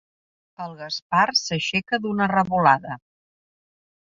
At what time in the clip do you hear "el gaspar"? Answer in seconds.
0.63-1.25